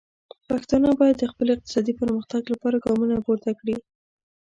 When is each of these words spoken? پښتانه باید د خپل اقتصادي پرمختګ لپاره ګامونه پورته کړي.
پښتانه 0.49 0.89
باید 0.99 1.17
د 1.19 1.23
خپل 1.31 1.47
اقتصادي 1.55 1.93
پرمختګ 2.01 2.41
لپاره 2.53 2.81
ګامونه 2.85 3.15
پورته 3.25 3.51
کړي. 3.59 3.75